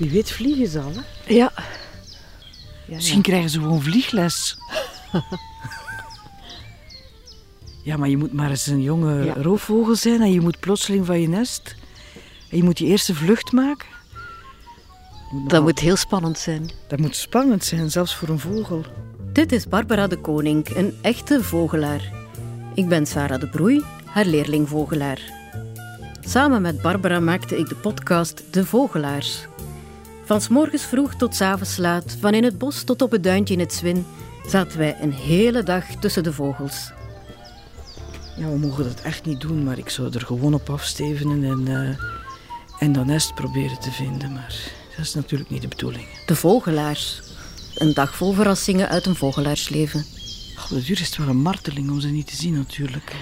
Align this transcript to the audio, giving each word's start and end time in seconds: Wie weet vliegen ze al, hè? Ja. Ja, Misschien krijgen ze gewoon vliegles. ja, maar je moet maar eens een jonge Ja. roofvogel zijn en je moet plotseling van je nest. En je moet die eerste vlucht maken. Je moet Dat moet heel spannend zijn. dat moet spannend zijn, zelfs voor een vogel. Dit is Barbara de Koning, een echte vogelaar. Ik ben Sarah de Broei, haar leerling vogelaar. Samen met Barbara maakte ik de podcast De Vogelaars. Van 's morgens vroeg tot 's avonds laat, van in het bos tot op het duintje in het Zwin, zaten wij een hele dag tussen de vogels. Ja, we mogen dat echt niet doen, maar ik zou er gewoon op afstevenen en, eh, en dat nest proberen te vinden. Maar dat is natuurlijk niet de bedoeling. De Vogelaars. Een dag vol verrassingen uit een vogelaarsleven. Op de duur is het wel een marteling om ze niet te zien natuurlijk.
Wie 0.00 0.10
weet 0.10 0.30
vliegen 0.30 0.66
ze 0.68 0.80
al, 0.80 0.92
hè? 0.92 1.34
Ja. 1.34 1.52
Ja, 2.86 2.94
Misschien 2.96 3.22
krijgen 3.22 3.50
ze 3.50 3.58
gewoon 3.60 3.82
vliegles. 3.82 4.56
ja, 7.84 7.96
maar 7.96 8.08
je 8.08 8.16
moet 8.16 8.32
maar 8.32 8.50
eens 8.50 8.66
een 8.66 8.82
jonge 8.82 9.24
Ja. 9.24 9.34
roofvogel 9.34 9.96
zijn 9.96 10.20
en 10.20 10.32
je 10.32 10.40
moet 10.40 10.60
plotseling 10.60 11.06
van 11.06 11.20
je 11.20 11.28
nest. 11.28 11.74
En 12.50 12.56
je 12.56 12.62
moet 12.62 12.76
die 12.76 12.86
eerste 12.86 13.14
vlucht 13.14 13.52
maken. 13.52 13.88
Je 15.30 15.36
moet 15.36 15.50
Dat 15.50 15.62
moet 15.62 15.78
heel 15.78 15.96
spannend 15.96 16.38
zijn. 16.38 16.70
dat 16.88 16.98
moet 16.98 17.16
spannend 17.16 17.64
zijn, 17.64 17.90
zelfs 17.90 18.14
voor 18.14 18.28
een 18.28 18.38
vogel. 18.38 18.84
Dit 19.32 19.52
is 19.52 19.66
Barbara 19.68 20.06
de 20.06 20.16
Koning, 20.18 20.68
een 20.76 20.98
echte 21.02 21.42
vogelaar. 21.44 22.12
Ik 22.74 22.88
ben 22.88 23.06
Sarah 23.06 23.40
de 23.40 23.48
Broei, 23.48 23.82
haar 24.04 24.24
leerling 24.24 24.68
vogelaar. 24.68 25.20
Samen 26.20 26.62
met 26.62 26.82
Barbara 26.82 27.20
maakte 27.20 27.58
ik 27.58 27.68
de 27.68 27.74
podcast 27.74 28.42
De 28.50 28.66
Vogelaars. 28.66 29.46
Van 30.30 30.40
's 30.40 30.48
morgens 30.48 30.82
vroeg 30.82 31.14
tot 31.14 31.36
's 31.36 31.40
avonds 31.40 31.76
laat, 31.76 32.16
van 32.20 32.34
in 32.34 32.44
het 32.44 32.58
bos 32.58 32.82
tot 32.82 33.02
op 33.02 33.10
het 33.10 33.22
duintje 33.22 33.54
in 33.54 33.60
het 33.60 33.72
Zwin, 33.72 34.06
zaten 34.46 34.78
wij 34.78 34.96
een 35.00 35.12
hele 35.12 35.62
dag 35.62 35.84
tussen 36.00 36.22
de 36.22 36.32
vogels. 36.32 36.92
Ja, 38.36 38.48
we 38.48 38.58
mogen 38.58 38.84
dat 38.84 39.00
echt 39.00 39.24
niet 39.24 39.40
doen, 39.40 39.64
maar 39.64 39.78
ik 39.78 39.88
zou 39.88 40.12
er 40.12 40.20
gewoon 40.20 40.54
op 40.54 40.70
afstevenen 40.70 41.44
en, 41.44 41.68
eh, 41.68 41.96
en 42.78 42.92
dat 42.92 43.06
nest 43.06 43.34
proberen 43.34 43.80
te 43.80 43.90
vinden. 43.90 44.32
Maar 44.32 44.54
dat 44.96 45.06
is 45.06 45.14
natuurlijk 45.14 45.50
niet 45.50 45.62
de 45.62 45.68
bedoeling. 45.68 46.06
De 46.26 46.36
Vogelaars. 46.36 47.22
Een 47.74 47.94
dag 47.94 48.14
vol 48.14 48.32
verrassingen 48.32 48.88
uit 48.88 49.06
een 49.06 49.16
vogelaarsleven. 49.16 50.04
Op 50.62 50.68
de 50.68 50.82
duur 50.82 51.00
is 51.00 51.06
het 51.06 51.16
wel 51.16 51.28
een 51.28 51.42
marteling 51.42 51.90
om 51.90 52.00
ze 52.00 52.08
niet 52.08 52.26
te 52.26 52.36
zien 52.36 52.54
natuurlijk. 52.54 53.14